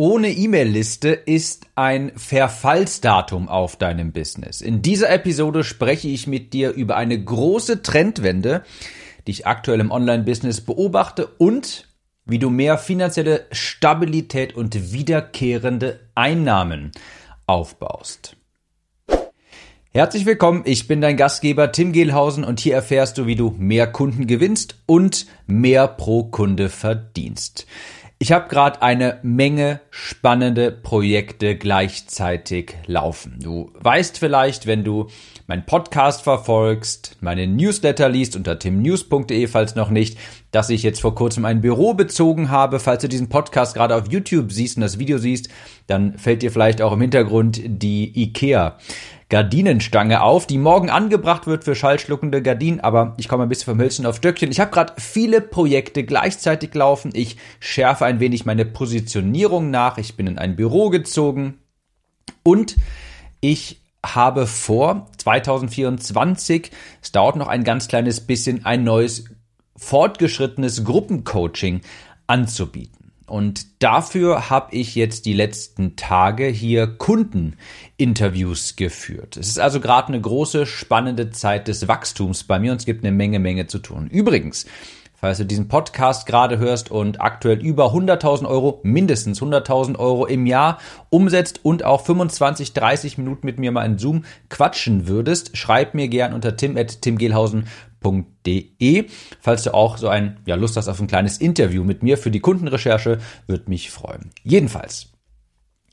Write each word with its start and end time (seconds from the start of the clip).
Ohne 0.00 0.30
E-Mail-Liste 0.30 1.10
ist 1.10 1.66
ein 1.74 2.12
Verfallsdatum 2.16 3.50
auf 3.50 3.76
deinem 3.76 4.12
Business. 4.12 4.62
In 4.62 4.80
dieser 4.80 5.10
Episode 5.10 5.62
spreche 5.62 6.08
ich 6.08 6.26
mit 6.26 6.54
dir 6.54 6.70
über 6.70 6.96
eine 6.96 7.22
große 7.22 7.82
Trendwende, 7.82 8.62
die 9.26 9.32
ich 9.32 9.46
aktuell 9.46 9.78
im 9.78 9.90
Online-Business 9.90 10.62
beobachte 10.62 11.26
und 11.26 11.86
wie 12.24 12.38
du 12.38 12.48
mehr 12.48 12.78
finanzielle 12.78 13.44
Stabilität 13.52 14.54
und 14.54 14.90
wiederkehrende 14.90 16.00
Einnahmen 16.14 16.92
aufbaust. 17.44 18.36
Herzlich 19.92 20.24
willkommen, 20.24 20.62
ich 20.64 20.88
bin 20.88 21.02
dein 21.02 21.18
Gastgeber 21.18 21.72
Tim 21.72 21.92
Gehlhausen 21.92 22.44
und 22.44 22.58
hier 22.58 22.74
erfährst 22.74 23.18
du, 23.18 23.26
wie 23.26 23.34
du 23.34 23.54
mehr 23.58 23.86
Kunden 23.86 24.26
gewinnst 24.26 24.76
und 24.86 25.26
mehr 25.46 25.88
pro 25.88 26.22
Kunde 26.22 26.70
verdienst. 26.70 27.66
Ich 28.22 28.32
habe 28.32 28.50
gerade 28.50 28.82
eine 28.82 29.18
Menge 29.22 29.80
spannende 29.88 30.70
Projekte 30.70 31.56
gleichzeitig 31.56 32.74
laufen. 32.84 33.38
Du 33.42 33.70
weißt 33.80 34.18
vielleicht, 34.18 34.66
wenn 34.66 34.84
du 34.84 35.06
meinen 35.46 35.64
Podcast 35.64 36.20
verfolgst, 36.20 37.16
meine 37.22 37.46
Newsletter 37.46 38.10
liest 38.10 38.36
unter 38.36 38.58
timnews.de, 38.58 39.46
falls 39.46 39.74
noch 39.74 39.88
nicht, 39.88 40.18
dass 40.50 40.68
ich 40.68 40.82
jetzt 40.82 41.00
vor 41.00 41.14
kurzem 41.14 41.46
ein 41.46 41.62
Büro 41.62 41.94
bezogen 41.94 42.50
habe. 42.50 42.78
Falls 42.78 43.00
du 43.00 43.08
diesen 43.08 43.30
Podcast 43.30 43.72
gerade 43.74 43.96
auf 43.96 44.12
YouTube 44.12 44.52
siehst 44.52 44.76
und 44.76 44.82
das 44.82 44.98
Video 44.98 45.16
siehst, 45.16 45.48
dann 45.86 46.18
fällt 46.18 46.42
dir 46.42 46.52
vielleicht 46.52 46.82
auch 46.82 46.92
im 46.92 47.00
Hintergrund 47.00 47.62
die 47.64 48.12
IKEA 48.22 48.76
Gardinenstange 49.30 50.22
auf, 50.22 50.46
die 50.46 50.58
morgen 50.58 50.90
angebracht 50.90 51.46
wird 51.46 51.64
für 51.64 51.74
schallschluckende 51.74 52.42
Gardinen, 52.42 52.80
aber 52.80 53.14
ich 53.16 53.28
komme 53.28 53.44
ein 53.44 53.48
bisschen 53.48 53.72
vom 53.72 53.80
Hölzchen 53.80 54.04
auf 54.04 54.16
Stöckchen. 54.16 54.50
Ich 54.50 54.60
habe 54.60 54.72
gerade 54.72 54.92
viele 54.98 55.40
Projekte 55.40 56.04
gleichzeitig 56.04 56.74
laufen. 56.74 57.12
Ich 57.14 57.36
schärfe 57.60 58.04
ein 58.04 58.20
wenig 58.20 58.44
meine 58.44 58.66
Positionierung 58.66 59.70
nach. 59.70 59.98
Ich 59.98 60.16
bin 60.16 60.26
in 60.26 60.38
ein 60.38 60.56
Büro 60.56 60.90
gezogen 60.90 61.58
und 62.42 62.76
ich 63.40 63.80
habe 64.04 64.46
vor 64.46 65.06
2024, 65.18 66.70
es 67.00 67.12
dauert 67.12 67.36
noch 67.36 67.48
ein 67.48 67.64
ganz 67.64 67.86
kleines 67.86 68.20
bisschen, 68.20 68.64
ein 68.64 68.82
neues 68.82 69.24
fortgeschrittenes 69.76 70.84
Gruppencoaching 70.84 71.82
anzubieten. 72.26 72.99
Und 73.30 73.82
dafür 73.82 74.50
habe 74.50 74.74
ich 74.74 74.96
jetzt 74.96 75.24
die 75.24 75.32
letzten 75.32 75.94
Tage 75.94 76.46
hier 76.46 76.88
Kundeninterviews 76.88 78.74
geführt. 78.74 79.36
Es 79.36 79.46
ist 79.46 79.60
also 79.60 79.78
gerade 79.78 80.08
eine 80.08 80.20
große, 80.20 80.66
spannende 80.66 81.30
Zeit 81.30 81.68
des 81.68 81.86
Wachstums 81.86 82.42
bei 82.42 82.58
mir 82.58 82.72
und 82.72 82.78
es 82.80 82.86
gibt 82.86 83.04
eine 83.04 83.16
Menge, 83.16 83.38
Menge 83.38 83.68
zu 83.68 83.78
tun. 83.78 84.08
Übrigens, 84.08 84.66
falls 85.20 85.38
du 85.38 85.44
diesen 85.44 85.68
Podcast 85.68 86.26
gerade 86.26 86.58
hörst 86.58 86.90
und 86.90 87.20
aktuell 87.20 87.58
über 87.58 87.92
100.000 87.92 88.46
Euro, 88.46 88.80
mindestens 88.82 89.40
100.000 89.40 89.98
Euro 89.98 90.26
im 90.26 90.46
Jahr 90.46 90.78
umsetzt 91.10 91.60
und 91.62 91.84
auch 91.84 92.04
25, 92.04 92.72
30 92.72 93.18
Minuten 93.18 93.46
mit 93.46 93.58
mir 93.58 93.70
mal 93.70 93.84
in 93.84 93.98
Zoom 93.98 94.24
quatschen 94.48 95.06
würdest, 95.06 95.56
schreib 95.56 95.94
mir 95.94 96.08
gern 96.08 96.32
unter 96.32 96.56
tim.timgehlhausen 96.56 97.66
www.kundenrecherche.de. 98.00 99.06
Falls 99.40 99.62
du 99.62 99.74
auch 99.74 99.98
so 99.98 100.08
ein, 100.08 100.38
ja, 100.46 100.54
Lust 100.54 100.76
hast 100.76 100.88
auf 100.88 101.00
ein 101.00 101.06
kleines 101.06 101.38
Interview 101.38 101.84
mit 101.84 102.02
mir 102.02 102.18
für 102.18 102.30
die 102.30 102.40
Kundenrecherche, 102.40 103.18
würde 103.46 103.68
mich 103.68 103.90
freuen. 103.90 104.30
Jedenfalls. 104.42 105.12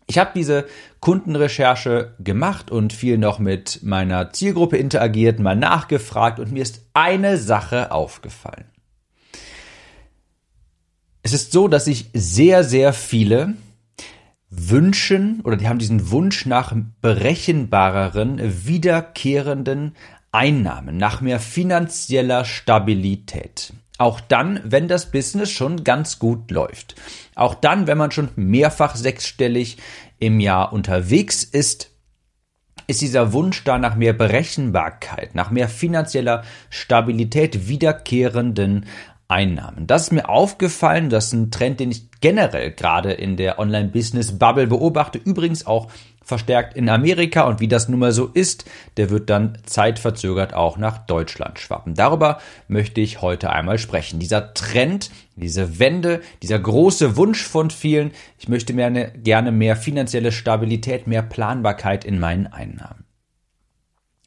Ich 0.10 0.18
habe 0.18 0.32
diese 0.34 0.66
Kundenrecherche 1.02 2.16
gemacht 2.20 2.72
und 2.72 2.94
viel 2.94 3.18
noch 3.18 3.40
mit 3.40 3.84
meiner 3.84 4.32
Zielgruppe 4.32 4.78
interagiert, 4.78 5.40
mal 5.40 5.56
nachgefragt 5.56 6.40
und 6.40 6.54
mir 6.54 6.62
ist 6.62 6.88
eine 6.94 7.38
Sache 7.38 7.92
aufgefallen. 7.92 8.66
Es 11.28 11.34
ist 11.34 11.52
so, 11.52 11.68
dass 11.68 11.84
sich 11.84 12.06
sehr, 12.14 12.64
sehr 12.64 12.94
viele 12.94 13.56
wünschen 14.50 15.42
oder 15.42 15.58
die 15.58 15.68
haben 15.68 15.78
diesen 15.78 16.10
Wunsch 16.10 16.46
nach 16.46 16.74
berechenbareren, 17.02 18.40
wiederkehrenden 18.66 19.98
Einnahmen, 20.32 20.96
nach 20.96 21.20
mehr 21.20 21.42
finanzieller 21.42 22.46
Stabilität. 22.46 23.74
Auch 23.98 24.22
dann, 24.22 24.62
wenn 24.64 24.88
das 24.88 25.12
Business 25.12 25.52
schon 25.52 25.84
ganz 25.84 26.18
gut 26.18 26.50
läuft. 26.50 26.96
Auch 27.36 27.56
dann, 27.56 27.88
wenn 27.88 27.98
man 27.98 28.12
schon 28.12 28.30
mehrfach 28.38 28.96
sechsstellig 28.96 29.76
im 30.20 30.40
Jahr 30.40 30.72
unterwegs 30.72 31.44
ist, 31.44 31.92
ist 32.88 33.02
dieser 33.02 33.34
Wunsch 33.34 33.66
da 33.66 33.78
nach 33.78 33.96
mehr 33.96 34.14
Berechenbarkeit, 34.14 35.36
nach 35.36 35.52
mehr 35.52 35.68
finanzieller 35.68 36.46
Stabilität, 36.70 37.68
wiederkehrenden 37.68 38.86
Einnahmen. 39.28 39.88
Das 39.88 40.04
ist 40.04 40.12
mir 40.12 40.30
aufgefallen, 40.30 41.10
das 41.10 41.28
ist 41.28 41.34
ein 41.34 41.52
Trend, 41.52 41.80
den 41.80 41.92
ich 41.92 42.10
generell 42.22 42.72
gerade 42.72 43.12
in 43.12 43.36
der 43.36 43.60
Online-Business-Bubble 43.60 44.68
beobachte, 44.68 45.18
übrigens 45.18 45.68
auch 45.68 45.92
verstärkt 46.24 46.76
in 46.76 46.90
Amerika 46.90 47.44
und 47.44 47.62
wie 47.62 47.70
das 47.70 47.88
nun 47.88 48.00
mal 48.00 48.12
so 48.12 48.26
ist, 48.26 48.66
der 48.98 49.10
wird 49.10 49.30
dann 49.30 49.58
zeitverzögert 49.66 50.54
auch 50.54 50.78
nach 50.78 50.98
Deutschland 50.98 51.58
schwappen. 51.58 51.94
Darüber 51.94 52.40
möchte 52.68 53.00
ich 53.00 53.22
heute 53.22 53.50
einmal 53.50 53.78
sprechen. 53.78 54.20
Dieser 54.20 54.54
Trend, 54.54 55.10
diese 55.36 55.80
Wende, 55.80 56.22
dieser 56.44 56.60
große 56.60 57.16
Wunsch 57.16 57.44
von 57.44 57.70
vielen, 57.70 58.12
ich 58.38 58.50
möchte 58.50 58.74
mehr, 58.74 58.92
gerne 58.92 59.54
mehr 59.54 59.78
finanzielle 59.78 60.34
Stabilität, 60.34 61.08
mehr 61.08 61.22
Planbarkeit 61.22 62.04
in 62.04 62.20
meinen 62.20 62.48
Einnahmen. 62.48 63.06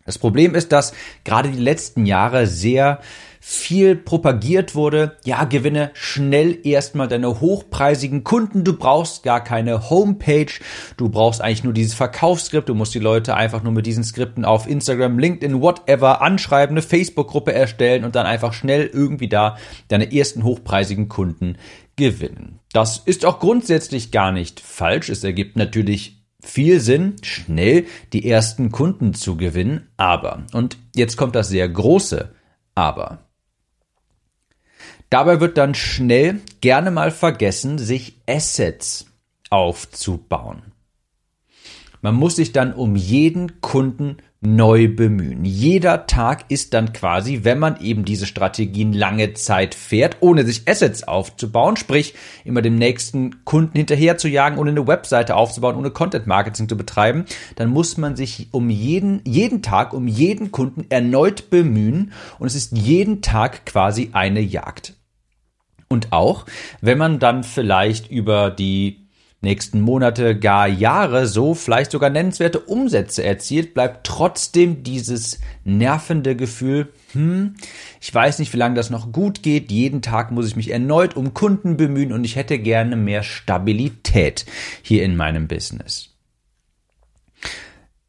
Das 0.06 0.18
Problem 0.18 0.54
ist, 0.54 0.72
dass 0.72 0.94
gerade 1.24 1.50
die 1.50 1.58
letzten 1.58 2.06
Jahre 2.06 2.46
sehr 2.46 3.00
viel 3.42 3.96
propagiert 3.96 4.74
wurde, 4.74 5.16
ja, 5.24 5.44
gewinne 5.44 5.90
schnell 5.94 6.58
erstmal 6.62 7.08
deine 7.08 7.40
hochpreisigen 7.40 8.22
Kunden, 8.22 8.64
du 8.64 8.74
brauchst 8.74 9.22
gar 9.22 9.42
keine 9.42 9.88
Homepage, 9.88 10.52
du 10.98 11.08
brauchst 11.08 11.40
eigentlich 11.40 11.64
nur 11.64 11.72
dieses 11.72 11.94
Verkaufsskript, 11.94 12.68
du 12.68 12.74
musst 12.74 12.94
die 12.94 12.98
Leute 12.98 13.34
einfach 13.34 13.62
nur 13.62 13.72
mit 13.72 13.86
diesen 13.86 14.04
Skripten 14.04 14.44
auf 14.44 14.68
Instagram, 14.68 15.18
LinkedIn, 15.18 15.62
whatever 15.62 16.20
anschreiben, 16.20 16.74
eine 16.74 16.82
Facebook-Gruppe 16.82 17.54
erstellen 17.54 18.04
und 18.04 18.14
dann 18.14 18.26
einfach 18.26 18.52
schnell 18.52 18.90
irgendwie 18.92 19.28
da 19.28 19.56
deine 19.88 20.14
ersten 20.14 20.44
hochpreisigen 20.44 21.08
Kunden 21.08 21.56
gewinnen. 21.96 22.60
Das 22.74 22.98
ist 22.98 23.24
auch 23.24 23.40
grundsätzlich 23.40 24.10
gar 24.10 24.32
nicht 24.32 24.60
falsch, 24.60 25.08
es 25.08 25.24
ergibt 25.24 25.56
natürlich 25.56 26.20
viel 26.42 26.80
Sinn, 26.80 27.16
schnell 27.22 27.86
die 28.12 28.28
ersten 28.28 28.70
Kunden 28.70 29.14
zu 29.14 29.36
gewinnen, 29.36 29.88
aber, 29.96 30.44
und 30.52 30.76
jetzt 30.94 31.16
kommt 31.16 31.34
das 31.34 31.48
sehr 31.48 31.68
große 31.68 32.34
Aber. 32.74 33.29
Dabei 35.10 35.40
wird 35.40 35.58
dann 35.58 35.74
schnell 35.74 36.40
gerne 36.60 36.92
mal 36.92 37.10
vergessen, 37.10 37.78
sich 37.78 38.16
Assets 38.28 39.06
aufzubauen. 39.50 40.62
Man 42.00 42.14
muss 42.14 42.36
sich 42.36 42.52
dann 42.52 42.72
um 42.72 42.94
jeden 42.94 43.60
Kunden 43.60 44.18
neu 44.40 44.88
bemühen. 44.88 45.44
Jeder 45.44 46.06
Tag 46.06 46.44
ist 46.48 46.72
dann 46.72 46.94
quasi, 46.94 47.40
wenn 47.42 47.58
man 47.58 47.78
eben 47.80 48.06
diese 48.06 48.24
Strategien 48.24 48.92
lange 48.94 49.34
Zeit 49.34 49.74
fährt, 49.74 50.18
ohne 50.20 50.44
sich 50.44 50.66
Assets 50.66 51.02
aufzubauen, 51.02 51.76
sprich 51.76 52.14
immer 52.44 52.62
dem 52.62 52.76
nächsten 52.76 53.44
Kunden 53.44 53.76
hinterher 53.76 54.16
zu 54.16 54.28
jagen, 54.28 54.58
ohne 54.58 54.70
eine 54.70 54.86
Webseite 54.86 55.36
aufzubauen, 55.36 55.76
ohne 55.76 55.90
Content 55.90 56.26
Marketing 56.26 56.68
zu 56.68 56.76
betreiben, 56.76 57.26
dann 57.56 57.68
muss 57.68 57.98
man 57.98 58.16
sich 58.16 58.48
um 58.52 58.70
jeden, 58.70 59.20
jeden 59.26 59.60
Tag, 59.60 59.92
um 59.92 60.08
jeden 60.08 60.52
Kunden 60.52 60.86
erneut 60.88 61.50
bemühen 61.50 62.12
und 62.38 62.46
es 62.46 62.54
ist 62.54 62.74
jeden 62.74 63.20
Tag 63.20 63.66
quasi 63.66 64.10
eine 64.12 64.40
Jagd. 64.40 64.99
Und 65.92 66.12
auch, 66.12 66.46
wenn 66.80 66.98
man 66.98 67.18
dann 67.18 67.42
vielleicht 67.42 68.12
über 68.12 68.50
die 68.50 69.08
nächsten 69.40 69.80
Monate, 69.80 70.38
gar 70.38 70.68
Jahre 70.68 71.26
so 71.26 71.54
vielleicht 71.54 71.90
sogar 71.90 72.10
nennenswerte 72.10 72.60
Umsätze 72.60 73.24
erzielt, 73.24 73.74
bleibt 73.74 74.06
trotzdem 74.06 74.84
dieses 74.84 75.40
nervende 75.64 76.36
Gefühl, 76.36 76.92
hm, 77.12 77.56
ich 78.00 78.14
weiß 78.14 78.38
nicht, 78.38 78.52
wie 78.52 78.58
lange 78.58 78.76
das 78.76 78.90
noch 78.90 79.10
gut 79.10 79.42
geht, 79.42 79.72
jeden 79.72 80.00
Tag 80.00 80.30
muss 80.30 80.46
ich 80.46 80.54
mich 80.54 80.70
erneut 80.70 81.16
um 81.16 81.34
Kunden 81.34 81.76
bemühen 81.76 82.12
und 82.12 82.22
ich 82.22 82.36
hätte 82.36 82.60
gerne 82.60 82.94
mehr 82.94 83.24
Stabilität 83.24 84.46
hier 84.82 85.02
in 85.02 85.16
meinem 85.16 85.48
Business. 85.48 86.10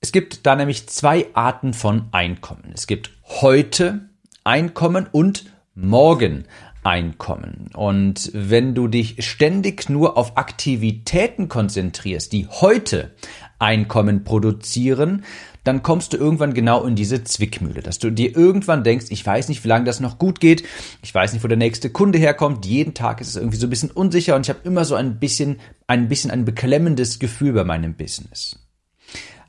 Es 0.02 0.12
gibt 0.12 0.46
da 0.46 0.56
nämlich 0.56 0.88
zwei 0.88 1.26
Arten 1.34 1.74
von 1.74 2.10
Einkommen. 2.12 2.72
Es 2.76 2.86
gibt 2.86 3.12
heute 3.42 4.10
Einkommen 4.44 5.08
und 5.12 5.46
morgen 5.74 6.46
Einkommen. 6.84 7.70
Und 7.76 8.32
wenn 8.34 8.74
du 8.74 8.88
dich 8.88 9.24
ständig 9.26 9.90
nur 9.90 10.18
auf 10.18 10.38
Aktivitäten 10.38 11.48
konzentrierst, 11.48 12.34
die 12.34 12.48
heute 12.48 13.12
Einkommen 13.60 14.24
produzieren, 14.24 15.24
dann 15.64 15.84
kommst 15.84 16.14
du 16.14 16.18
irgendwann 16.18 16.54
genau 16.54 16.84
in 16.86 16.96
diese 16.96 17.24
Zwickmühle, 17.24 17.82
dass 17.82 18.00
du 18.00 18.10
dir 18.10 18.36
irgendwann 18.36 18.84
denkst, 18.84 19.08
ich 19.10 19.26
weiß 19.26 19.50
nicht, 19.50 19.64
wie 19.64 19.68
lange 19.68 19.86
das 19.86 20.00
noch 20.00 20.18
gut 20.18 20.40
geht, 20.40 20.64
ich 21.04 21.14
weiß 21.14 21.34
nicht, 21.34 21.44
wo 21.44 21.48
der 21.48 21.58
nächste 21.58 21.92
Kunde 21.92 22.18
herkommt, 22.18 22.66
jeden 22.66 22.96
Tag 22.96 23.22
ist 23.22 23.28
es 23.28 23.36
irgendwie 23.36 23.58
so 23.58 23.68
ein 23.68 23.70
bisschen 23.70 23.92
unsicher 23.92 24.36
und 24.36 24.46
ich 24.46 24.50
habe 24.50 24.62
immer 24.64 24.86
so 24.86 24.96
ein 24.96 25.20
bisschen, 25.20 25.60
ein 25.86 26.08
bisschen 26.08 26.32
ein 26.32 26.46
beklemmendes 26.46 27.20
Gefühl 27.20 27.54
bei 27.54 27.64
meinem 27.64 27.94
Business. 27.94 28.58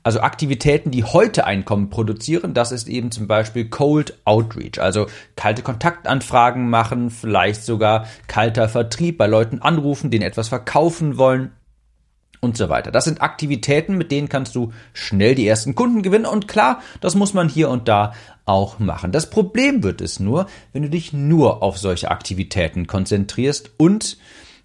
Also 0.04 0.20
Aktivitäten, 0.20 0.90
die 0.90 1.04
heute 1.04 1.44
Einkommen 1.46 1.88
produzieren, 1.88 2.54
das 2.54 2.72
ist 2.72 2.88
eben 2.88 3.12
zum 3.12 3.28
Beispiel 3.28 3.68
Cold 3.68 4.18
Outreach, 4.24 4.80
also 4.80 5.06
kalte 5.36 5.62
Kontaktanfragen 5.62 6.68
machen, 6.68 7.10
vielleicht 7.10 7.64
sogar 7.64 8.06
kalter 8.26 8.68
Vertrieb 8.68 9.16
bei 9.16 9.28
Leuten 9.28 9.62
anrufen, 9.62 10.10
denen 10.10 10.24
etwas 10.24 10.48
verkaufen 10.48 11.18
wollen. 11.18 11.52
und 12.40 12.56
so 12.56 12.68
weiter. 12.68 12.90
Das 12.90 13.04
sind 13.04 13.22
Aktivitäten, 13.22 13.96
mit 13.96 14.10
denen 14.10 14.28
kannst 14.28 14.56
du 14.56 14.72
schnell 14.92 15.36
die 15.36 15.46
ersten 15.46 15.76
Kunden 15.76 16.02
gewinnen 16.02 16.26
und 16.26 16.48
klar, 16.48 16.82
das 17.00 17.14
muss 17.14 17.34
man 17.34 17.48
hier 17.48 17.70
und 17.70 17.86
da 17.86 18.14
auch 18.44 18.80
machen. 18.80 19.12
Das 19.12 19.30
Problem 19.30 19.84
wird 19.84 20.00
es 20.00 20.18
nur, 20.18 20.46
wenn 20.72 20.82
du 20.82 20.90
dich 20.90 21.12
nur 21.12 21.62
auf 21.62 21.78
solche 21.78 22.10
Aktivitäten 22.10 22.88
konzentrierst 22.88 23.70
und 23.76 24.16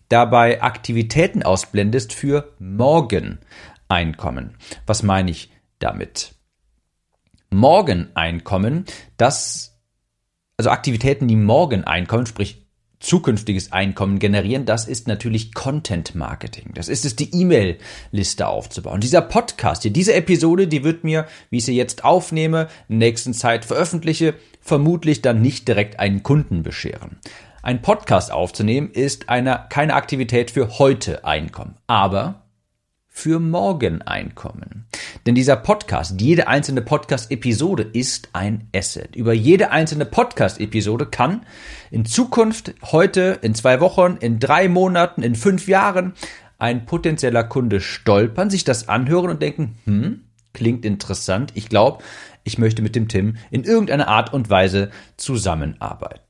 dabei 0.09 0.63
Aktivitäten 0.63 1.43
ausblendest 1.43 2.13
für 2.13 2.51
morgen 2.57 3.37
Einkommen. 3.89 4.55
Was 4.85 5.03
meine 5.03 5.31
ich 5.31 5.51
damit? 5.79 6.33
Morgen 7.49 8.09
Einkommen, 8.15 8.85
das 9.17 9.77
also 10.57 10.71
Aktivitäten, 10.71 11.27
die 11.27 11.35
morgen 11.35 11.83
Einkommen, 11.83 12.25
sprich 12.25 12.67
zukünftiges 12.99 13.71
Einkommen 13.71 14.17
generieren, 14.17 14.65
das 14.65 14.87
ist 14.87 15.07
natürlich 15.07 15.53
Content 15.53 16.15
Marketing. 16.15 16.71
Das 16.73 16.87
ist 16.87 17.05
es, 17.05 17.15
die 17.15 17.31
E-Mail-Liste 17.31 18.47
aufzubauen. 18.47 19.01
Dieser 19.01 19.21
Podcast 19.21 19.83
hier, 19.83 19.91
diese 19.91 20.15
Episode, 20.15 20.67
die 20.67 20.83
wird 20.83 21.03
mir, 21.03 21.27
wie 21.51 21.57
ich 21.57 21.65
sie 21.65 21.75
jetzt 21.75 22.03
aufnehme, 22.03 22.69
in 22.89 22.99
der 22.99 23.09
nächsten 23.09 23.35
Zeit 23.35 23.65
veröffentliche, 23.65 24.33
vermutlich 24.61 25.21
dann 25.21 25.43
nicht 25.43 25.67
direkt 25.67 25.99
einen 25.99 26.23
Kunden 26.23 26.63
bescheren. 26.63 27.17
Ein 27.61 27.83
Podcast 27.83 28.31
aufzunehmen 28.31 28.89
ist 28.89 29.29
eine, 29.29 29.65
keine 29.69 29.93
Aktivität 29.93 30.49
für 30.49 30.79
heute 30.79 31.23
Einkommen, 31.23 31.75
aber 31.85 32.46
für 33.17 33.39
morgen 33.39 34.03
Einkommen. 34.03 34.85
Denn 35.25 35.33
dieser 35.33 35.55
Podcast, 35.55 36.21
jede 36.21 36.47
einzelne 36.47 36.83
Podcast-Episode 36.83 37.81
ist 37.81 38.29
ein 38.33 38.69
Asset. 38.75 39.15
Über 39.15 39.33
jede 39.33 39.71
einzelne 39.71 40.05
Podcast-Episode 40.05 41.07
kann 41.07 41.43
in 41.89 42.05
Zukunft, 42.05 42.75
heute, 42.83 43.39
in 43.41 43.55
zwei 43.55 43.81
Wochen, 43.81 44.17
in 44.19 44.39
drei 44.39 44.69
Monaten, 44.69 45.23
in 45.23 45.33
fünf 45.33 45.67
Jahren 45.67 46.13
ein 46.59 46.85
potenzieller 46.85 47.43
Kunde 47.43 47.81
stolpern, 47.81 48.51
sich 48.51 48.65
das 48.65 48.87
anhören 48.87 49.31
und 49.31 49.41
denken, 49.41 49.79
hm, 49.85 50.21
klingt 50.53 50.85
interessant. 50.85 51.53
Ich 51.55 51.69
glaube, 51.69 52.03
ich 52.43 52.59
möchte 52.59 52.83
mit 52.83 52.95
dem 52.95 53.07
Tim 53.07 53.37
in 53.49 53.63
irgendeiner 53.63 54.09
Art 54.09 54.31
und 54.31 54.51
Weise 54.51 54.91
zusammenarbeiten. 55.17 56.26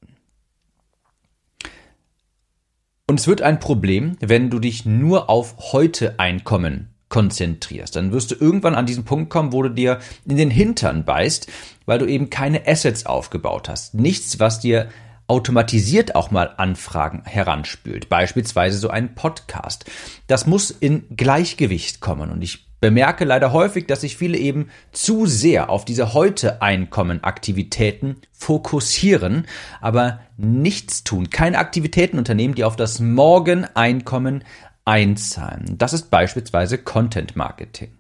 Und 3.09 3.21
es 3.21 3.27
wird 3.27 3.41
ein 3.41 3.61
Problem, 3.61 4.17
wenn 4.19 4.49
du 4.49 4.59
dich 4.59 4.85
nur 4.85 5.29
auf 5.29 5.71
heute 5.71 6.19
Einkommen 6.19 6.89
konzentrierst. 7.07 7.95
Dann 7.95 8.11
wirst 8.11 8.31
du 8.31 8.35
irgendwann 8.35 8.75
an 8.75 8.85
diesen 8.85 9.05
Punkt 9.05 9.29
kommen, 9.29 9.53
wo 9.53 9.63
du 9.63 9.69
dir 9.69 9.99
in 10.25 10.35
den 10.35 10.49
Hintern 10.49 11.05
beißt, 11.05 11.47
weil 11.85 11.99
du 11.99 12.05
eben 12.05 12.29
keine 12.29 12.67
Assets 12.67 13.05
aufgebaut 13.05 13.69
hast. 13.69 13.93
Nichts, 13.93 14.41
was 14.41 14.59
dir 14.59 14.89
automatisiert 15.27 16.15
auch 16.15 16.31
mal 16.31 16.53
Anfragen 16.57 17.23
heranspült. 17.25 18.09
Beispielsweise 18.09 18.77
so 18.77 18.89
ein 18.89 19.15
Podcast. 19.15 19.85
Das 20.27 20.45
muss 20.45 20.69
in 20.69 21.05
Gleichgewicht 21.15 22.01
kommen. 22.01 22.29
Und 22.29 22.41
ich 22.41 22.66
bemerke 22.79 23.25
leider 23.25 23.53
häufig, 23.53 23.87
dass 23.87 24.01
sich 24.01 24.17
viele 24.17 24.37
eben 24.37 24.69
zu 24.91 25.25
sehr 25.25 25.69
auf 25.69 25.85
diese 25.85 26.13
heute 26.13 26.61
Einkommen 26.61 27.23
Aktivitäten 27.23 28.17
fokussieren, 28.31 29.47
aber 29.81 30.19
nichts 30.37 31.03
tun, 31.03 31.29
keine 31.29 31.57
Aktivitäten 31.57 32.17
unternehmen, 32.17 32.55
die 32.55 32.63
auf 32.63 32.75
das 32.75 32.99
Morgen 32.99 33.65
Einkommen 33.73 34.43
einzahlen. 34.85 35.77
Das 35.77 35.93
ist 35.93 36.09
beispielsweise 36.09 36.77
Content 36.77 37.35
Marketing. 37.35 37.97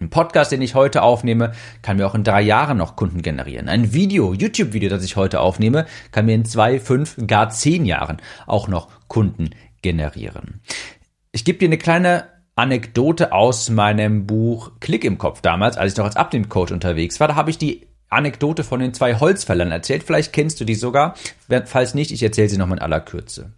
Ein 0.00 0.08
Podcast, 0.08 0.50
den 0.50 0.62
ich 0.62 0.74
heute 0.74 1.02
aufnehme, 1.02 1.52
kann 1.82 1.98
mir 1.98 2.06
auch 2.06 2.14
in 2.14 2.24
drei 2.24 2.40
Jahren 2.40 2.78
noch 2.78 2.96
Kunden 2.96 3.20
generieren. 3.20 3.68
Ein 3.68 3.92
Video, 3.92 4.32
YouTube-Video, 4.32 4.88
das 4.88 5.04
ich 5.04 5.16
heute 5.16 5.40
aufnehme, 5.40 5.84
kann 6.10 6.24
mir 6.24 6.34
in 6.34 6.46
zwei, 6.46 6.80
fünf, 6.80 7.16
gar 7.26 7.50
zehn 7.50 7.84
Jahren 7.84 8.16
auch 8.46 8.66
noch 8.66 8.88
Kunden 9.08 9.50
generieren. 9.82 10.62
Ich 11.32 11.44
gebe 11.44 11.58
dir 11.58 11.66
eine 11.66 11.76
kleine 11.76 12.28
Anekdote 12.60 13.32
aus 13.32 13.70
meinem 13.70 14.26
Buch 14.26 14.72
Klick 14.80 15.06
im 15.06 15.16
Kopf 15.16 15.40
damals, 15.40 15.78
als 15.78 15.92
ich 15.92 15.98
noch 15.98 16.04
als 16.04 16.16
Abnehmcoach 16.16 16.72
unterwegs 16.72 17.18
war. 17.18 17.26
Da 17.26 17.34
habe 17.34 17.48
ich 17.48 17.56
die 17.56 17.86
Anekdote 18.10 18.64
von 18.64 18.80
den 18.80 18.92
zwei 18.92 19.14
Holzfällern 19.14 19.70
erzählt. 19.70 20.02
Vielleicht 20.02 20.34
kennst 20.34 20.60
du 20.60 20.66
die 20.66 20.74
sogar. 20.74 21.14
Falls 21.64 21.94
nicht, 21.94 22.10
ich 22.10 22.22
erzähle 22.22 22.50
sie 22.50 22.58
nochmal 22.58 22.76
in 22.76 22.82
aller 22.82 23.00
Kürze. 23.00 23.52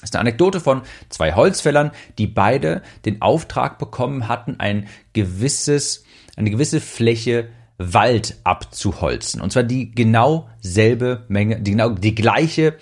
Das 0.00 0.10
ist 0.10 0.14
eine 0.14 0.20
Anekdote 0.20 0.60
von 0.60 0.82
zwei 1.08 1.34
Holzfällern, 1.34 1.90
die 2.16 2.28
beide 2.28 2.82
den 3.04 3.22
Auftrag 3.22 3.76
bekommen 3.80 4.28
hatten, 4.28 4.60
ein 4.60 4.86
gewisses, 5.12 6.04
eine 6.36 6.50
gewisse 6.50 6.80
Fläche 6.80 7.48
Wald 7.76 8.36
abzuholzen. 8.44 9.40
Und 9.40 9.52
zwar 9.52 9.64
die 9.64 9.90
genau 9.90 10.48
selbe 10.60 11.24
Menge, 11.26 11.60
die 11.60 11.72
genau 11.72 11.88
die 11.90 12.14
gleiche 12.14 12.76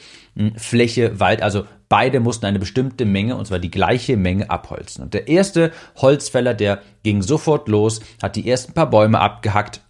Fläche 0.56 1.20
Wald, 1.20 1.42
also 1.42 1.64
Beide 1.94 2.18
mussten 2.18 2.46
eine 2.46 2.58
bestimmte 2.58 3.04
Menge, 3.04 3.36
und 3.36 3.46
zwar 3.46 3.60
die 3.60 3.70
gleiche 3.70 4.16
Menge 4.16 4.50
abholzen. 4.50 5.04
Und 5.04 5.14
der 5.14 5.28
erste 5.28 5.70
Holzfäller, 5.94 6.52
der 6.52 6.82
ging 7.04 7.22
sofort 7.22 7.68
los, 7.68 8.00
hat 8.20 8.34
die 8.34 8.50
ersten 8.50 8.72
paar 8.72 8.90
Bäume 8.90 9.20
abgehackt 9.20 9.80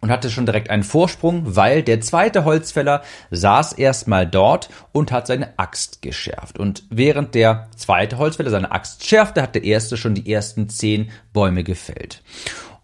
und 0.00 0.10
hatte 0.10 0.28
schon 0.28 0.44
direkt 0.44 0.70
einen 0.70 0.82
Vorsprung, 0.82 1.54
weil 1.54 1.84
der 1.84 2.00
zweite 2.00 2.44
Holzfäller 2.44 3.02
saß 3.30 3.74
erstmal 3.74 4.26
dort 4.26 4.70
und 4.90 5.12
hat 5.12 5.28
seine 5.28 5.56
Axt 5.56 6.02
geschärft. 6.02 6.58
Und 6.58 6.82
während 6.90 7.36
der 7.36 7.68
zweite 7.76 8.18
Holzfäller 8.18 8.50
seine 8.50 8.72
Axt 8.72 9.06
schärfte, 9.06 9.40
hat 9.40 9.54
der 9.54 9.62
erste 9.62 9.96
schon 9.96 10.14
die 10.14 10.32
ersten 10.32 10.68
zehn 10.68 11.10
Bäume 11.32 11.62
gefällt. 11.62 12.24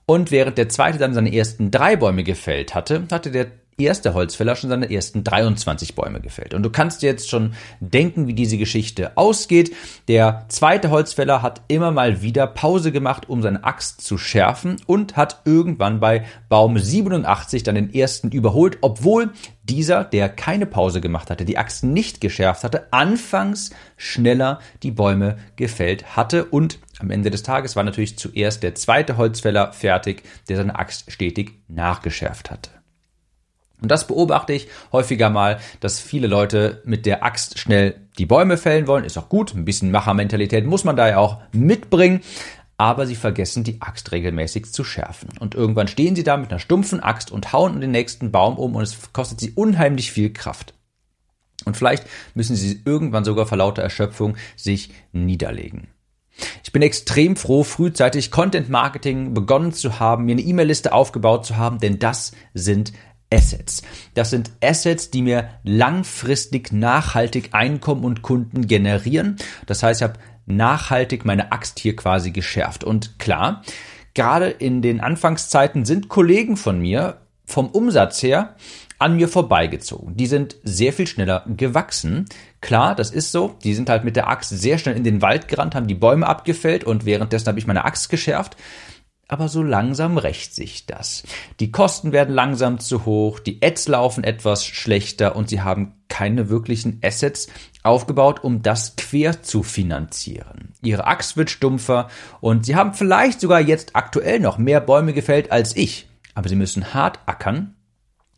Und 0.06 0.30
während 0.30 0.56
der 0.56 0.68
zweite 0.68 0.98
dann 0.98 1.14
seine 1.14 1.34
ersten 1.34 1.72
drei 1.72 1.96
Bäume 1.96 2.22
gefällt 2.22 2.76
hatte, 2.76 3.08
hatte 3.10 3.32
der 3.32 3.46
erste 3.78 4.14
Holzfäller 4.14 4.56
schon 4.56 4.70
seine 4.70 4.90
ersten 4.90 5.22
23 5.22 5.94
Bäume 5.94 6.20
gefällt. 6.20 6.54
Und 6.54 6.62
du 6.62 6.70
kannst 6.70 7.02
dir 7.02 7.06
jetzt 7.06 7.28
schon 7.28 7.54
denken, 7.80 8.26
wie 8.26 8.34
diese 8.34 8.56
Geschichte 8.56 9.16
ausgeht. 9.16 9.74
Der 10.08 10.46
zweite 10.48 10.90
Holzfäller 10.90 11.42
hat 11.42 11.62
immer 11.68 11.90
mal 11.90 12.22
wieder 12.22 12.46
Pause 12.46 12.92
gemacht, 12.92 13.28
um 13.28 13.42
seine 13.42 13.64
Axt 13.64 14.00
zu 14.00 14.16
schärfen 14.16 14.76
und 14.86 15.16
hat 15.16 15.42
irgendwann 15.44 16.00
bei 16.00 16.24
Baum 16.48 16.78
87 16.78 17.62
dann 17.62 17.74
den 17.74 17.92
ersten 17.92 18.30
überholt, 18.30 18.78
obwohl 18.80 19.30
dieser, 19.62 20.04
der 20.04 20.28
keine 20.28 20.66
Pause 20.66 21.00
gemacht 21.00 21.28
hatte, 21.28 21.44
die 21.44 21.58
Axt 21.58 21.84
nicht 21.84 22.20
geschärft 22.20 22.64
hatte, 22.64 22.92
anfangs 22.92 23.70
schneller 23.96 24.60
die 24.82 24.92
Bäume 24.92 25.36
gefällt 25.56 26.16
hatte 26.16 26.44
und 26.44 26.78
am 26.98 27.10
Ende 27.10 27.30
des 27.30 27.42
Tages 27.42 27.76
war 27.76 27.82
natürlich 27.82 28.16
zuerst 28.16 28.62
der 28.62 28.74
zweite 28.74 29.16
Holzfäller 29.18 29.72
fertig, 29.72 30.22
der 30.48 30.56
seine 30.56 30.78
Axt 30.78 31.12
stetig 31.12 31.52
nachgeschärft 31.68 32.50
hatte. 32.50 32.75
Und 33.80 33.90
das 33.90 34.06
beobachte 34.06 34.52
ich 34.52 34.68
häufiger 34.92 35.30
mal, 35.30 35.58
dass 35.80 36.00
viele 36.00 36.26
Leute 36.26 36.82
mit 36.84 37.04
der 37.06 37.22
Axt 37.24 37.58
schnell 37.58 37.96
die 38.18 38.26
Bäume 38.26 38.56
fällen 38.56 38.86
wollen. 38.86 39.04
Ist 39.04 39.18
auch 39.18 39.28
gut. 39.28 39.54
Ein 39.54 39.64
bisschen 39.64 39.90
Machermentalität 39.90 40.64
muss 40.64 40.84
man 40.84 40.96
da 40.96 41.08
ja 41.08 41.18
auch 41.18 41.38
mitbringen. 41.52 42.20
Aber 42.78 43.06
sie 43.06 43.16
vergessen, 43.16 43.64
die 43.64 43.80
Axt 43.80 44.12
regelmäßig 44.12 44.72
zu 44.72 44.84
schärfen. 44.84 45.30
Und 45.40 45.54
irgendwann 45.54 45.88
stehen 45.88 46.14
sie 46.14 46.24
da 46.24 46.36
mit 46.36 46.50
einer 46.50 46.58
stumpfen 46.58 47.00
Axt 47.00 47.30
und 47.30 47.52
hauen 47.52 47.80
den 47.80 47.90
nächsten 47.90 48.30
Baum 48.30 48.58
um 48.58 48.74
und 48.74 48.82
es 48.82 49.12
kostet 49.14 49.40
sie 49.40 49.52
unheimlich 49.52 50.12
viel 50.12 50.30
Kraft. 50.32 50.74
Und 51.64 51.76
vielleicht 51.76 52.06
müssen 52.34 52.54
sie 52.54 52.82
irgendwann 52.84 53.24
sogar 53.24 53.46
vor 53.46 53.58
lauter 53.58 53.82
Erschöpfung 53.82 54.36
sich 54.56 54.92
niederlegen. 55.12 55.88
Ich 56.62 56.72
bin 56.72 56.82
extrem 56.82 57.34
froh, 57.34 57.64
frühzeitig 57.64 58.30
Content 58.30 58.68
Marketing 58.68 59.32
begonnen 59.32 59.72
zu 59.72 59.98
haben, 59.98 60.26
mir 60.26 60.32
eine 60.32 60.42
E-Mail-Liste 60.42 60.92
aufgebaut 60.92 61.46
zu 61.46 61.56
haben, 61.56 61.78
denn 61.78 61.98
das 61.98 62.32
sind 62.52 62.92
Assets. 63.32 63.82
Das 64.14 64.30
sind 64.30 64.50
Assets, 64.62 65.10
die 65.10 65.22
mir 65.22 65.50
langfristig 65.64 66.72
nachhaltig 66.72 67.50
Einkommen 67.52 68.04
und 68.04 68.22
Kunden 68.22 68.66
generieren. 68.66 69.36
Das 69.66 69.82
heißt, 69.82 70.00
ich 70.00 70.04
habe 70.04 70.18
nachhaltig 70.46 71.24
meine 71.24 71.52
Axt 71.52 71.78
hier 71.78 71.96
quasi 71.96 72.30
geschärft. 72.30 72.84
Und 72.84 73.18
klar, 73.18 73.62
gerade 74.14 74.48
in 74.48 74.80
den 74.80 75.00
Anfangszeiten 75.00 75.84
sind 75.84 76.08
Kollegen 76.08 76.56
von 76.56 76.80
mir 76.80 77.20
vom 77.44 77.68
Umsatz 77.68 78.22
her 78.22 78.56
an 78.98 79.16
mir 79.16 79.28
vorbeigezogen. 79.28 80.16
Die 80.16 80.26
sind 80.26 80.56
sehr 80.62 80.92
viel 80.92 81.06
schneller 81.06 81.44
gewachsen. 81.46 82.26
Klar, 82.60 82.94
das 82.94 83.10
ist 83.10 83.30
so. 83.30 83.56
Die 83.62 83.74
sind 83.74 83.90
halt 83.90 84.04
mit 84.04 84.16
der 84.16 84.28
Axt 84.28 84.50
sehr 84.50 84.78
schnell 84.78 84.96
in 84.96 85.04
den 85.04 85.20
Wald 85.20 85.48
gerannt, 85.48 85.74
haben 85.74 85.86
die 85.86 85.94
Bäume 85.94 86.26
abgefällt 86.26 86.84
und 86.84 87.04
währenddessen 87.04 87.46
habe 87.46 87.58
ich 87.58 87.66
meine 87.66 87.84
Axt 87.84 88.08
geschärft 88.08 88.56
aber 89.28 89.48
so 89.48 89.62
langsam 89.62 90.18
rächt 90.18 90.54
sich 90.54 90.86
das. 90.86 91.24
Die 91.58 91.72
Kosten 91.72 92.12
werden 92.12 92.34
langsam 92.34 92.78
zu 92.78 93.04
hoch, 93.04 93.40
die 93.40 93.60
Ads 93.62 93.88
laufen 93.88 94.24
etwas 94.24 94.64
schlechter 94.64 95.34
und 95.34 95.48
sie 95.48 95.62
haben 95.62 95.94
keine 96.08 96.48
wirklichen 96.48 97.00
Assets 97.02 97.48
aufgebaut, 97.82 98.42
um 98.44 98.62
das 98.62 98.96
quer 98.96 99.42
zu 99.42 99.62
finanzieren. 99.62 100.72
Ihre 100.82 101.06
Axt 101.06 101.36
wird 101.36 101.50
stumpfer 101.50 102.08
und 102.40 102.66
sie 102.66 102.76
haben 102.76 102.94
vielleicht 102.94 103.40
sogar 103.40 103.60
jetzt 103.60 103.96
aktuell 103.96 104.38
noch 104.38 104.58
mehr 104.58 104.80
Bäume 104.80 105.12
gefällt 105.12 105.50
als 105.50 105.76
ich, 105.76 106.08
aber 106.34 106.48
sie 106.48 106.56
müssen 106.56 106.94
hart 106.94 107.18
ackern, 107.26 107.74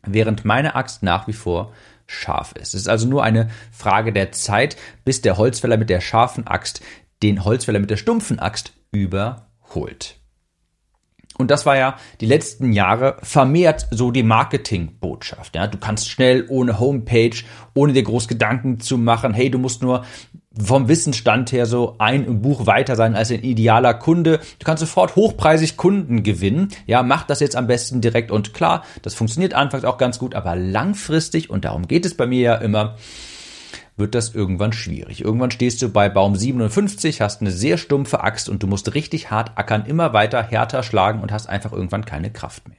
während 0.03 0.45
meine 0.45 0.75
Axt 0.75 1.03
nach 1.03 1.27
wie 1.27 1.33
vor 1.33 1.73
scharf 2.07 2.53
ist. 2.53 2.73
Es 2.73 2.81
ist 2.81 2.89
also 2.89 3.07
nur 3.07 3.23
eine 3.23 3.49
Frage 3.71 4.11
der 4.11 4.31
Zeit, 4.31 4.77
bis 5.05 5.21
der 5.21 5.37
Holzfäller 5.37 5.77
mit 5.77 5.91
der 5.91 6.01
scharfen 6.01 6.47
Axt 6.47 6.81
den 7.21 7.43
Holzfäller 7.43 7.79
mit 7.79 7.89
der 7.89 7.97
stumpfen 7.97 8.39
Axt 8.39 8.73
überholt. 8.91 10.18
Und 11.39 11.51
das 11.51 11.65
war 11.65 11.77
ja 11.77 11.95
die 12.19 12.25
letzten 12.25 12.73
Jahre 12.73 13.15
vermehrt 13.23 13.87
so 13.91 14.11
die 14.11 14.23
Marketingbotschaft. 14.23 15.55
Ja, 15.55 15.67
du 15.67 15.77
kannst 15.77 16.09
schnell 16.09 16.45
ohne 16.49 16.81
Homepage, 16.81 17.37
ohne 17.73 17.93
dir 17.93 18.03
groß 18.03 18.27
Gedanken 18.27 18.81
zu 18.81 18.97
machen, 18.97 19.33
hey, 19.33 19.49
du 19.49 19.57
musst 19.57 19.81
nur 19.81 20.03
vom 20.61 20.89
Wissensstand 20.89 21.53
her 21.53 21.65
so 21.65 21.95
ein 21.97 22.41
Buch 22.41 22.65
weiter 22.65 22.97
sein 22.97 23.15
als 23.15 23.31
ein 23.31 23.43
idealer 23.43 23.93
Kunde. 23.93 24.39
Du 24.59 24.65
kannst 24.65 24.81
sofort 24.81 25.15
hochpreisig 25.15 25.77
Kunden 25.77 26.23
gewinnen. 26.23 26.69
Ja, 26.87 27.03
mach 27.03 27.23
das 27.23 27.39
jetzt 27.39 27.55
am 27.55 27.67
besten 27.67 28.01
direkt 28.01 28.31
und 28.31 28.53
klar. 28.53 28.83
Das 29.01 29.13
funktioniert 29.13 29.53
anfangs 29.53 29.85
auch 29.85 29.97
ganz 29.97 30.19
gut, 30.19 30.35
aber 30.35 30.57
langfristig, 30.57 31.49
und 31.49 31.63
darum 31.63 31.87
geht 31.87 32.05
es 32.05 32.17
bei 32.17 32.27
mir 32.27 32.41
ja 32.41 32.55
immer, 32.55 32.97
wird 33.99 34.15
das 34.15 34.33
irgendwann 34.33 34.73
schwierig. 34.73 35.23
Irgendwann 35.23 35.51
stehst 35.51 35.81
du 35.81 35.89
bei 35.89 36.09
Baum 36.09 36.35
57, 36.35 37.21
hast 37.21 37.41
eine 37.41 37.51
sehr 37.51 37.77
stumpfe 37.77 38.23
Axt 38.23 38.49
und 38.49 38.63
du 38.63 38.67
musst 38.67 38.93
richtig 38.93 39.29
hart 39.29 39.57
ackern, 39.57 39.85
immer 39.85 40.13
weiter 40.13 40.41
härter 40.41 40.83
schlagen 40.83 41.21
und 41.21 41.31
hast 41.31 41.47
einfach 41.47 41.71
irgendwann 41.71 42.05
keine 42.05 42.31
Kraft 42.31 42.67
mehr. 42.67 42.77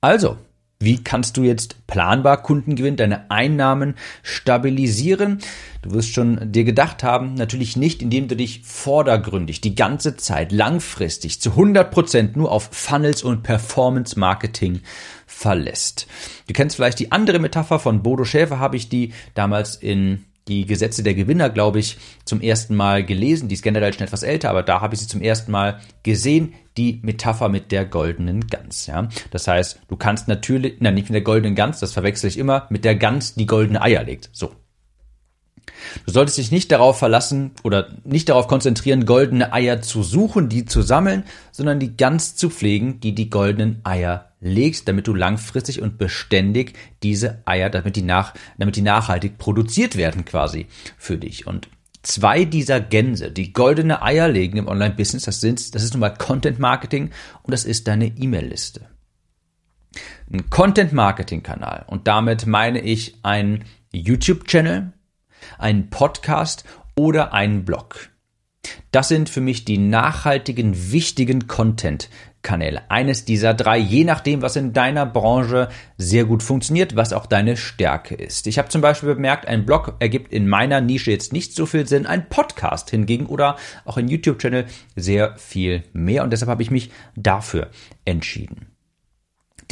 Also, 0.00 0.36
wie 0.84 1.02
kannst 1.02 1.36
du 1.36 1.42
jetzt 1.42 1.86
planbar 1.86 2.42
Kunden 2.42 2.76
gewinnen, 2.76 2.96
deine 2.96 3.30
Einnahmen 3.30 3.94
stabilisieren? 4.22 5.38
Du 5.82 5.92
wirst 5.92 6.12
schon 6.12 6.52
dir 6.52 6.64
gedacht 6.64 7.02
haben, 7.02 7.34
natürlich 7.34 7.76
nicht, 7.76 8.02
indem 8.02 8.28
du 8.28 8.36
dich 8.36 8.62
vordergründig 8.64 9.60
die 9.60 9.74
ganze 9.74 10.16
Zeit 10.16 10.52
langfristig 10.52 11.40
zu 11.40 11.50
100 11.50 11.90
Prozent 11.90 12.36
nur 12.36 12.50
auf 12.50 12.68
Funnels 12.72 13.22
und 13.22 13.42
Performance 13.42 14.18
Marketing 14.18 14.80
verlässt. 15.26 16.06
Du 16.46 16.52
kennst 16.52 16.76
vielleicht 16.76 16.98
die 16.98 17.12
andere 17.12 17.38
Metapher 17.38 17.78
von 17.78 18.02
Bodo 18.02 18.24
Schäfer, 18.24 18.58
habe 18.58 18.76
ich 18.76 18.88
die 18.88 19.12
damals 19.34 19.76
in 19.76 20.24
die 20.48 20.66
Gesetze 20.66 21.02
der 21.02 21.14
Gewinner, 21.14 21.50
glaube 21.50 21.78
ich, 21.78 21.98
zum 22.24 22.40
ersten 22.40 22.74
Mal 22.74 23.04
gelesen. 23.04 23.48
Die 23.48 23.54
ist 23.54 23.62
generell 23.62 23.92
schon 23.92 24.06
etwas 24.06 24.22
älter, 24.22 24.50
aber 24.50 24.62
da 24.62 24.80
habe 24.80 24.94
ich 24.94 25.00
sie 25.00 25.06
zum 25.06 25.22
ersten 25.22 25.52
Mal 25.52 25.80
gesehen. 26.02 26.54
Die 26.76 27.00
Metapher 27.02 27.48
mit 27.48 27.70
der 27.70 27.84
goldenen 27.84 28.46
Gans. 28.46 28.86
Ja? 28.86 29.08
Das 29.30 29.46
heißt, 29.46 29.80
du 29.88 29.96
kannst 29.96 30.28
natürlich, 30.28 30.80
nein, 30.80 30.94
nicht 30.94 31.10
mit 31.10 31.14
der 31.14 31.22
goldenen 31.22 31.54
Gans, 31.54 31.80
das 31.80 31.92
verwechsel 31.92 32.28
ich 32.28 32.38
immer, 32.38 32.66
mit 32.70 32.84
der 32.84 32.96
Gans, 32.96 33.34
die 33.34 33.46
goldene 33.46 33.82
Eier 33.82 34.02
legt. 34.04 34.30
So. 34.32 34.52
Du 36.06 36.12
solltest 36.12 36.38
dich 36.38 36.50
nicht 36.50 36.72
darauf 36.72 36.98
verlassen 36.98 37.52
oder 37.62 37.88
nicht 38.04 38.28
darauf 38.28 38.48
konzentrieren, 38.48 39.06
goldene 39.06 39.52
Eier 39.52 39.82
zu 39.82 40.02
suchen, 40.02 40.48
die 40.48 40.64
zu 40.64 40.82
sammeln, 40.82 41.24
sondern 41.50 41.80
die 41.80 41.96
Gans 41.96 42.36
zu 42.36 42.50
pflegen, 42.50 43.00
die 43.00 43.14
die 43.14 43.30
goldenen 43.30 43.80
Eier 43.84 44.32
legt, 44.40 44.88
damit 44.88 45.06
du 45.06 45.14
langfristig 45.14 45.80
und 45.80 45.98
beständig 45.98 46.74
diese 47.02 47.42
Eier, 47.44 47.70
damit 47.70 47.96
die 47.96 48.02
nach, 48.02 48.34
damit 48.58 48.76
die 48.76 48.82
nachhaltig 48.82 49.38
produziert 49.38 49.96
werden 49.96 50.24
quasi 50.24 50.66
für 50.98 51.16
dich. 51.16 51.46
Und 51.46 51.68
zwei 52.02 52.44
dieser 52.44 52.80
Gänse, 52.80 53.30
die 53.30 53.52
goldene 53.52 54.02
Eier 54.02 54.28
legen 54.28 54.58
im 54.58 54.68
Online-Business, 54.68 55.24
das 55.24 55.40
sind, 55.40 55.74
das 55.74 55.82
ist 55.82 55.94
nun 55.94 56.00
mal 56.00 56.10
Content 56.10 56.58
Marketing 56.58 57.10
und 57.42 57.52
das 57.52 57.64
ist 57.64 57.88
deine 57.88 58.06
E-Mail-Liste. 58.06 58.88
Ein 60.32 60.50
Content 60.50 60.92
Marketing 60.92 61.42
Kanal 61.42 61.84
und 61.86 62.08
damit 62.08 62.46
meine 62.46 62.80
ich 62.80 63.18
ein 63.22 63.64
YouTube 63.92 64.46
Channel, 64.46 64.92
einen 65.58 65.90
Podcast 65.90 66.64
oder 66.96 67.32
einen 67.32 67.64
Blog. 67.64 68.10
Das 68.90 69.08
sind 69.08 69.28
für 69.28 69.40
mich 69.40 69.64
die 69.64 69.78
nachhaltigen, 69.78 70.92
wichtigen 70.92 71.48
Content-Kanäle. 71.48 72.82
Eines 72.90 73.24
dieser 73.24 73.54
drei, 73.54 73.78
je 73.78 74.04
nachdem, 74.04 74.42
was 74.42 74.54
in 74.54 74.72
deiner 74.72 75.06
Branche 75.06 75.68
sehr 75.98 76.24
gut 76.24 76.42
funktioniert, 76.42 76.94
was 76.94 77.12
auch 77.12 77.26
deine 77.26 77.56
Stärke 77.56 78.14
ist. 78.14 78.46
Ich 78.46 78.58
habe 78.58 78.68
zum 78.68 78.80
Beispiel 78.80 79.14
bemerkt, 79.14 79.48
ein 79.48 79.66
Blog 79.66 79.96
ergibt 79.98 80.32
in 80.32 80.48
meiner 80.48 80.80
Nische 80.80 81.10
jetzt 81.10 81.32
nicht 81.32 81.54
so 81.54 81.66
viel 81.66 81.86
Sinn, 81.86 82.06
ein 82.06 82.28
Podcast 82.28 82.90
hingegen 82.90 83.26
oder 83.26 83.56
auch 83.84 83.96
ein 83.96 84.08
YouTube-Channel 84.08 84.66
sehr 84.94 85.36
viel 85.38 85.82
mehr 85.92 86.22
und 86.22 86.30
deshalb 86.32 86.50
habe 86.50 86.62
ich 86.62 86.70
mich 86.70 86.90
dafür 87.16 87.70
entschieden 88.04 88.71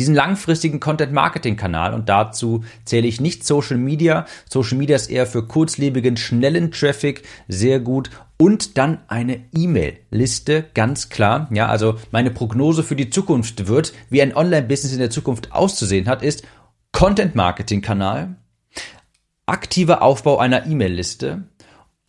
diesen 0.01 0.15
langfristigen 0.15 0.81
Content-Marketing-Kanal 0.81 1.93
und 1.93 2.09
dazu 2.09 2.65
zähle 2.87 3.07
ich 3.07 3.21
nicht 3.21 3.45
Social 3.45 3.77
Media. 3.77 4.25
Social 4.49 4.79
Media 4.79 4.97
ist 4.97 5.11
eher 5.11 5.27
für 5.27 5.47
kurzlebigen, 5.47 6.17
schnellen 6.17 6.73
Traffic 6.73 7.23
sehr 7.49 7.81
gut 7.81 8.09
und 8.39 8.79
dann 8.79 9.01
eine 9.09 9.41
E-Mail-Liste, 9.55 10.65
ganz 10.73 11.11
klar. 11.11 11.51
Ja, 11.53 11.67
also 11.67 11.97
meine 12.13 12.31
Prognose 12.31 12.83
für 12.83 12.97
die 12.97 13.11
Zukunft 13.11 13.69
wird, 13.69 13.93
wie 14.09 14.23
ein 14.23 14.35
Online-Business 14.35 14.95
in 14.95 15.01
der 15.01 15.11
Zukunft 15.11 15.53
auszusehen 15.53 16.09
hat, 16.09 16.23
ist 16.23 16.45
Content-Marketing-Kanal, 16.93 18.37
aktiver 19.45 20.01
Aufbau 20.01 20.39
einer 20.39 20.65
E-Mail-Liste 20.65 21.43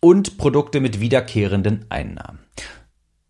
und 0.00 0.38
Produkte 0.38 0.80
mit 0.80 0.98
wiederkehrenden 0.98 1.84
Einnahmen. 1.90 2.38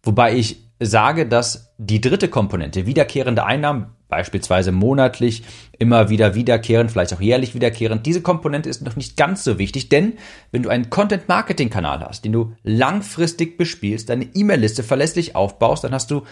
Wobei 0.05 0.37
ich 0.37 0.63
sage, 0.79 1.27
dass 1.27 1.75
die 1.79 2.01
dritte 2.01 2.29
Komponente, 2.29 2.87
wiederkehrende 2.87 3.45
Einnahmen, 3.45 3.87
beispielsweise 4.13 4.73
monatlich, 4.73 5.43
immer 5.79 6.11
wieder 6.11 6.35
wiederkehrend, 6.35 6.91
vielleicht 6.91 7.15
auch 7.15 7.21
jährlich 7.23 7.55
wiederkehrend. 7.55 8.05
Diese 8.05 8.21
Komponente 8.21 8.69
ist 8.69 8.83
noch 8.83 8.95
nicht 8.95 9.17
ganz 9.17 9.43
so 9.43 9.59
wichtig, 9.59 9.89
denn 9.89 10.19
wenn 10.51 10.63
du 10.63 10.69
einen 10.69 10.91
Content-Marketing-Kanal 10.91 12.01
hast, 12.01 12.27
den 12.27 12.33
du 12.33 12.53
langfristig 12.63 13.57
bespielst, 13.57 14.11
deine 14.11 14.29
E-Mail-Liste 14.35 14.83
verlässlich 14.83 15.35
aufbaust, 15.35 15.85
dann 15.85 15.95
hast 15.95 16.11
du, 16.11 16.25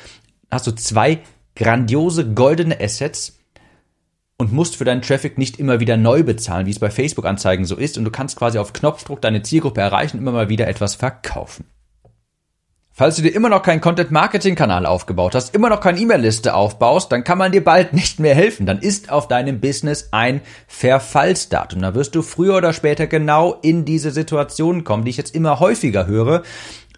hast 0.50 0.66
du 0.66 0.72
zwei 0.72 1.20
grandiose 1.56 2.34
goldene 2.34 2.78
Assets, 2.78 3.40
und 4.36 4.54
musst 4.54 4.76
für 4.76 4.86
deinen 4.86 5.02
Traffic 5.02 5.36
nicht 5.36 5.58
immer 5.58 5.80
wieder 5.80 5.98
neu 5.98 6.22
bezahlen, 6.22 6.64
wie 6.64 6.70
es 6.70 6.78
bei 6.78 6.90
Facebook-Anzeigen 6.90 7.66
so 7.66 7.76
ist. 7.76 7.98
Und 7.98 8.06
du 8.06 8.10
kannst 8.10 8.38
quasi 8.38 8.58
auf 8.58 8.72
Knopfdruck 8.72 9.20
deine 9.20 9.42
Zielgruppe 9.42 9.82
erreichen 9.82 10.16
und 10.16 10.22
immer 10.22 10.32
mal 10.32 10.48
wieder 10.48 10.66
etwas 10.66 10.94
verkaufen. 10.94 11.66
Falls 13.00 13.16
du 13.16 13.22
dir 13.22 13.34
immer 13.34 13.48
noch 13.48 13.62
keinen 13.62 13.80
Content-Marketing-Kanal 13.80 14.84
aufgebaut 14.84 15.34
hast, 15.34 15.54
immer 15.54 15.70
noch 15.70 15.80
keine 15.80 15.98
E-Mail-Liste 15.98 16.52
aufbaust, 16.52 17.10
dann 17.10 17.24
kann 17.24 17.38
man 17.38 17.50
dir 17.50 17.64
bald 17.64 17.92
nicht 17.94 18.20
mehr 18.20 18.34
helfen. 18.34 18.66
Dann 18.66 18.78
ist 18.78 19.10
auf 19.10 19.26
deinem 19.26 19.58
Business 19.58 20.10
ein 20.10 20.42
Verfallsdatum. 20.66 21.80
Da 21.80 21.94
wirst 21.94 22.14
du 22.14 22.20
früher 22.20 22.58
oder 22.58 22.74
später 22.74 23.06
genau 23.06 23.56
in 23.62 23.86
diese 23.86 24.10
Situation 24.10 24.84
kommen, 24.84 25.04
die 25.04 25.12
ich 25.12 25.16
jetzt 25.16 25.34
immer 25.34 25.60
häufiger 25.60 26.06
höre. 26.06 26.42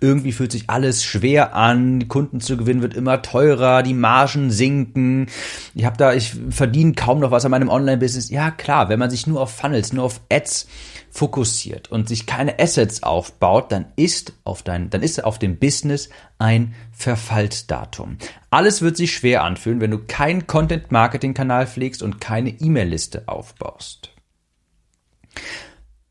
Irgendwie 0.03 0.33
fühlt 0.33 0.51
sich 0.51 0.69
alles 0.69 1.05
schwer 1.05 1.55
an, 1.55 2.09
Kunden 2.09 2.41
zu 2.41 2.57
gewinnen 2.57 2.83
wird 2.83 2.95
immer 2.95 3.23
teurer, 3.23 3.85
die 3.85 3.95
Margen 3.95 4.51
sinken. 4.51 5.29
Ich 5.75 5.85
habe 5.85 5.97
da, 5.97 6.13
ich 6.13 6.35
verdiene 6.51 6.95
kaum 6.95 7.21
noch 7.21 7.31
was 7.31 7.45
an 7.45 7.53
meinem 7.53 7.69
Online-Business. 7.69 8.29
Ja 8.29 8.51
klar, 8.51 8.89
wenn 8.89 8.99
man 8.99 9.11
sich 9.11 9.29
nur 9.29 9.41
auf 9.41 9.55
Funnels, 9.55 9.93
nur 9.93 10.05
auf 10.05 10.21
Ads 10.31 10.67
fokussiert 11.13 11.93
und 11.93 12.09
sich 12.09 12.27
keine 12.27 12.59
Assets 12.59 13.05
aufbaut, 13.05 13.71
dann 13.71 13.87
ist 13.95 14.33
auf 14.43 14.63
dein, 14.63 14.91
dann 14.91 15.03
ist 15.03 15.23
auf 15.23 15.39
dem 15.39 15.59
Business 15.59 16.09
ein 16.39 16.75
Verfallsdatum. 16.91 18.17
Alles 18.51 18.83
wird 18.83 18.97
sich 18.97 19.15
schwer 19.15 19.45
anfühlen, 19.45 19.81
wenn 19.81 19.93
du 19.93 19.99
keinen 19.99 20.49
Content-Marketing-Kanal 20.49 21.69
pflegst 21.69 22.03
und 22.03 22.21
keine 22.21 22.51
E-Mail-Liste 22.51 23.29
aufbaust. 23.29 24.11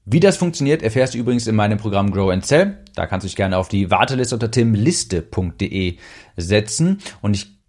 Wie 0.06 0.20
das 0.20 0.38
funktioniert, 0.38 0.82
erfährst 0.82 1.14
du 1.14 1.18
übrigens 1.18 1.48
in 1.48 1.56
meinem 1.56 1.78
Programm 1.78 2.12
Grow 2.12 2.32
and 2.32 2.46
Sell. 2.46 2.84
Da 2.96 3.06
kannst 3.06 3.24
du 3.24 3.28
dich 3.28 3.36
gerne 3.36 3.58
auf 3.58 3.70
die 3.70 3.92
Warteliste 3.92 4.36
unter 4.36 4.50
timliste.de 4.50 5.98
setzen 6.38 7.00
und 7.22 7.36
ich 7.36 7.62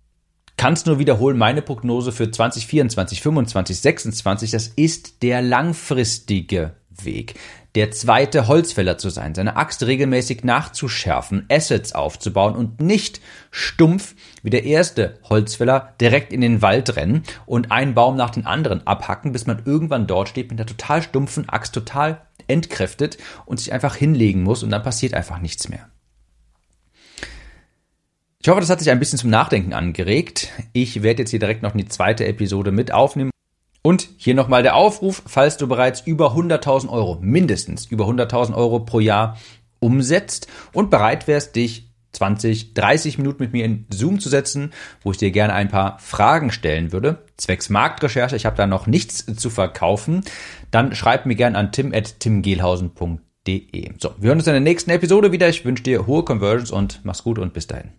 kann 0.57 0.75
es 0.75 0.87
nur 0.87 0.99
wiederholen, 0.99 1.39
meine 1.39 1.62
Prognose 1.62 2.12
für 2.12 2.31
2024, 2.31 3.21
25, 3.21 3.81
26, 3.81 4.51
das 4.51 4.69
ist 4.69 5.23
der 5.23 5.43
langfristige 5.43 6.75
Weg. 7.02 7.34
Der 7.75 7.90
zweite 7.90 8.49
Holzfäller 8.49 8.99
zu 8.99 9.08
sein, 9.08 9.34
seine 9.34 9.56
Axt 9.56 9.82
regelmäßig 9.82 10.44
nachzuschärfen, 10.44 11.46
Assets 11.50 11.94
aufzubauen 11.94 12.54
und 12.54 12.80
nicht 12.80 13.20
stumpf 13.50 14.14
wie 14.42 14.50
der 14.50 14.64
erste 14.64 15.18
Holzfäller 15.28 15.94
direkt 16.00 16.32
in 16.32 16.42
den 16.42 16.61
Wald 16.61 16.96
rennen 16.96 17.22
und 17.46 17.72
einen 17.72 17.94
Baum 17.94 18.16
nach 18.16 18.30
dem 18.30 18.46
anderen 18.46 18.87
abhacken, 18.87 19.32
bis 19.32 19.46
man 19.46 19.62
irgendwann 19.64 20.06
dort 20.06 20.28
steht 20.28 20.50
mit 20.50 20.61
einer 20.61 20.66
total 20.66 21.02
stumpfen 21.02 21.49
Axt, 21.49 21.75
total 21.75 22.20
entkräftet 22.46 23.18
und 23.46 23.58
sich 23.58 23.72
einfach 23.72 23.96
hinlegen 23.96 24.42
muss 24.42 24.62
und 24.62 24.70
dann 24.70 24.82
passiert 24.82 25.14
einfach 25.14 25.38
nichts 25.40 25.68
mehr. 25.68 25.88
Ich 28.42 28.49
hoffe, 28.49 28.61
das 28.61 28.70
hat 28.70 28.80
sich 28.80 28.90
ein 28.90 28.99
bisschen 28.99 29.20
zum 29.20 29.30
Nachdenken 29.30 29.72
angeregt. 29.72 30.49
Ich 30.72 31.02
werde 31.02 31.22
jetzt 31.22 31.30
hier 31.30 31.38
direkt 31.38 31.62
noch 31.62 31.75
eine 31.75 31.87
zweite 31.87 32.26
Episode 32.26 32.72
mit 32.72 32.92
aufnehmen 32.92 33.32
und 33.83 34.09
hier 34.17 34.35
nochmal 34.35 34.62
der 34.62 34.77
Aufruf, 34.77 35.23
falls 35.27 35.57
du 35.57 35.67
bereits 35.67 36.03
über 36.03 36.35
100.000 36.35 36.89
Euro, 36.89 37.19
mindestens 37.21 37.87
über 37.87 38.07
100.000 38.07 38.55
Euro 38.55 38.79
pro 38.81 39.01
Jahr 39.01 39.37
umsetzt 39.81 40.47
und 40.73 40.91
bereit 40.91 41.27
wärst, 41.27 41.57
dich 41.57 41.89
20, 42.12 42.75
30 42.75 43.19
Minuten 43.19 43.43
mit 43.43 43.53
mir 43.53 43.65
in 43.65 43.87
Zoom 43.91 44.21
zu 44.21 44.29
setzen, 44.29 44.73
wo 45.03 45.11
ich 45.11 45.17
dir 45.17 45.33
gerne 45.33 45.55
ein 45.55 45.69
paar 45.69 45.99
Fragen 45.99 46.53
stellen 46.53 46.93
würde, 46.93 47.25
zwecks 47.37 47.71
Marktrecherche, 47.71 48.37
ich 48.37 48.47
habe 48.47 48.57
da 48.57 48.67
noch 48.67 48.87
nichts 48.87 49.27
zu 49.27 49.51
verkaufen, 49.51 50.23
dann 50.71 50.95
schreib 50.95 51.27
mir 51.27 51.35
gerne 51.35 51.59
an 51.59 51.73
tim.timgehlhausen.de. 51.73 53.95
So, 53.99 54.15
wir 54.19 54.29
hören 54.29 54.39
uns 54.39 54.47
in 54.47 54.53
der 54.53 54.61
nächsten 54.61 54.91
Episode 54.91 55.33
wieder. 55.33 55.49
Ich 55.49 55.65
wünsche 55.65 55.83
dir 55.83 56.07
hohe 56.07 56.25
Conversions 56.25 56.71
und 56.71 57.01
mach's 57.03 57.25
gut 57.25 57.41
und 57.41 57.53
bis 57.55 57.67
dahin. 57.67 57.91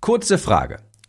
Kurze 0.00 0.36
Frage. 0.36 0.80